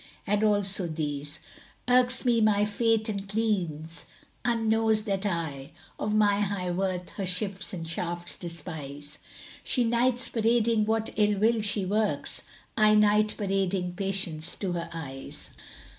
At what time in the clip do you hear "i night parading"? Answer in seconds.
12.75-13.93